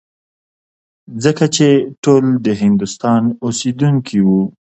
ځکه 1.23 1.45
چې 1.55 1.67
ټول 2.03 2.23
د 2.45 2.47
هندوستان 2.61 3.21
اوسېدونکي 3.45 4.17
وو. 4.27 4.41